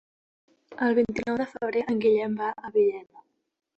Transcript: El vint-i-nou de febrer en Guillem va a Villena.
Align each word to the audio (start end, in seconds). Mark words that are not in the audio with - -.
El 0.85 0.95
vint-i-nou 1.01 1.37
de 1.43 1.47
febrer 1.53 1.85
en 1.93 2.01
Guillem 2.07 2.35
va 2.43 2.49
a 2.69 2.73
Villena. 2.79 3.27